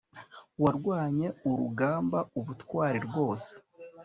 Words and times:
warwanye 0.61 1.27
urugamba 1.49 2.19
ubutwari 2.39 2.97
rwose 3.07 3.51